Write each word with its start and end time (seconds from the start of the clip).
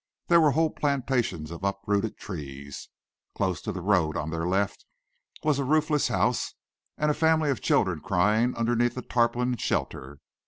There 0.29 0.41
were 0.41 0.53
whole 0.53 0.71
plantations 0.71 1.51
of 1.51 1.63
uprooted 1.63 2.17
trees. 2.17 2.89
Close 3.37 3.61
to 3.61 3.71
the 3.71 3.83
road, 3.83 4.17
on 4.17 4.31
their 4.31 4.47
left, 4.47 4.83
was 5.43 5.59
a 5.59 5.63
roofless 5.63 6.07
house, 6.07 6.55
and 6.97 7.11
a 7.11 7.13
family 7.13 7.51
of 7.51 7.61
children 7.61 7.99
crying 7.99 8.55
underneath 8.55 8.97
a 8.97 9.03
tarpaulin 9.03 9.57
shelter. 9.57 10.17